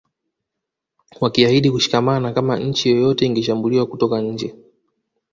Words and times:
Wakiahidi 1.21 1.71
kushikamana 1.71 2.33
kama 2.33 2.57
nchi 2.59 2.89
yoyote 2.89 3.25
ingeshambuliwa 3.25 3.85
kutoka 3.85 4.21
nje 4.21 4.55